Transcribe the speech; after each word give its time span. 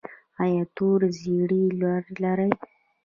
ایا 0.43 0.63
تور 0.75 1.01
زیړی 1.19 1.63
لرئ؟ 2.21 2.51